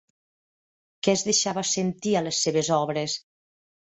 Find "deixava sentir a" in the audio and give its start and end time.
1.27-2.25